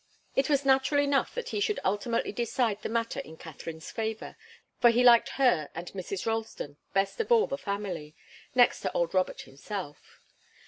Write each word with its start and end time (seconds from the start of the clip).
It 0.35 0.49
was 0.49 0.65
natural 0.65 0.99
enough 0.99 1.35
that 1.35 1.49
he 1.49 1.59
should 1.59 1.79
ultimately 1.85 2.31
decide 2.31 2.81
the 2.81 2.89
matter 2.89 3.19
in 3.19 3.37
Katharine's 3.37 3.91
favour, 3.91 4.35
for 4.79 4.89
he 4.89 5.03
liked 5.03 5.29
her 5.37 5.69
and 5.75 5.89
Mrs. 5.89 6.25
Ralston 6.25 6.77
best 6.91 7.19
of 7.21 7.31
all 7.31 7.45
the 7.45 7.55
family, 7.55 8.15
next 8.55 8.79
to 8.79 8.91
old 8.93 9.13
Robert 9.13 9.41
himself. 9.41 10.19